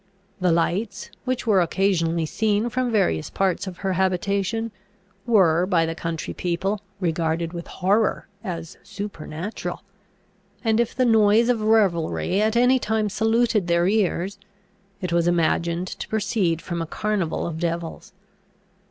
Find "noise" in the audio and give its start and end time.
11.05-11.49